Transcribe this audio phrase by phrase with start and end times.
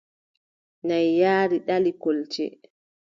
[0.87, 2.43] Naʼi nyaari ɗali kolce.